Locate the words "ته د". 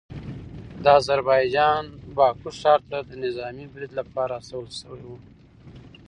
2.89-3.11